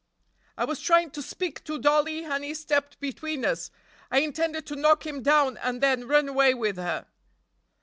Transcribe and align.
"I 0.57 0.65
was 0.65 0.79
trying 0.81 1.11
to 1.11 1.21
speak 1.21 1.63
to 1.65 1.77
Dollie 1.77 2.25
and 2.25 2.43
he 2.43 2.55
stepped 2.55 2.99
between 2.99 3.45
us. 3.45 3.69
I 4.09 4.21
intended 4.21 4.65
to 4.65 4.75
knock 4.75 5.05
him 5.05 5.21
down 5.21 5.57
and 5.57 5.79
then 5.79 6.07
run 6.07 6.27
away 6.27 6.55
with 6.55 6.77
her." 6.77 7.05